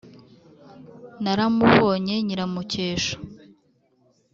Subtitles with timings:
[1.23, 3.15] naramubonye nyiramukesha